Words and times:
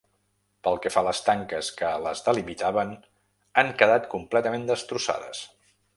Pel 0.67 0.79
que 0.85 0.91
fa 0.93 1.01
a 1.01 1.05
les 1.07 1.19
tanques 1.27 1.69
que 1.81 1.91
les 2.05 2.25
delimitaven, 2.29 2.95
han 3.63 3.69
quedat 3.83 4.09
completament 4.15 4.67
destrossades. 4.73 5.45